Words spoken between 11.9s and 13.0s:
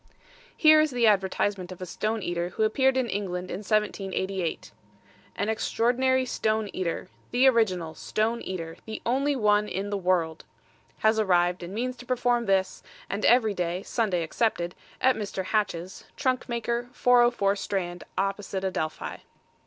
to perform this,